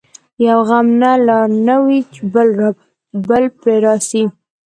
یو 0.47 0.59
غم 0.69 0.87
نه 1.01 1.11
لا 1.27 1.39
نه 1.65 1.75
وي 1.83 1.99
چي 2.13 2.21
بل 3.27 3.41
پر 3.61 3.71
راسي 3.83 4.23